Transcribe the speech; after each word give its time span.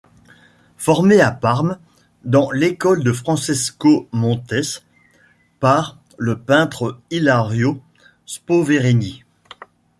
Formé 0.77 1.21
à 1.21 1.29
Parme 1.29 1.77
dans 2.25 2.49
l'école 2.49 3.03
de 3.03 3.11
Francesco 3.13 4.07
Montes 4.13 4.81
par 5.59 5.99
le 6.17 6.39
peintre 6.39 6.99
Ilario 7.11 7.79
Spolverini. 8.25 9.23